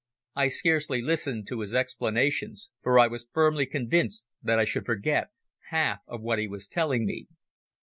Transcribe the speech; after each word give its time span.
I 0.33 0.47
scarcely 0.47 0.99
listened 0.99 1.45
to 1.49 1.59
his 1.59 1.75
explanations 1.75 2.71
for 2.81 2.97
I 2.97 3.05
was 3.05 3.27
firmly 3.31 3.67
convinced 3.67 4.25
that 4.41 4.57
I 4.57 4.65
should 4.65 4.87
forget 4.87 5.27
half 5.69 5.99
of 6.07 6.21
what 6.23 6.39
he 6.39 6.47
was 6.47 6.67
telling 6.67 7.05
me. 7.05 7.27